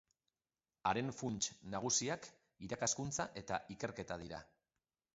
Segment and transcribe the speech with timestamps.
[0.91, 2.27] Haren funts nagusiak
[2.69, 4.45] irakaskuntza eta ikerketa dira.